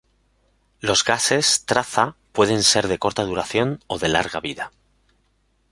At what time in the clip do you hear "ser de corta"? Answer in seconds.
2.63-3.21